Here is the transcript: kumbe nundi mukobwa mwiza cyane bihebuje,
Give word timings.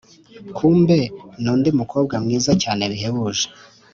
kumbe 0.55 0.97
nundi 1.41 1.69
mukobwa 1.79 2.15
mwiza 2.23 2.51
cyane 2.63 2.83
bihebuje, 2.91 3.45